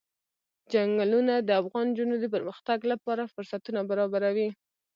چنګلونه 0.71 1.33
د 1.39 1.49
افغان 1.61 1.85
نجونو 1.91 2.15
د 2.19 2.25
پرمختګ 2.35 2.79
لپاره 2.91 3.31
فرصتونه 3.33 3.79
برابروي. 3.89 4.49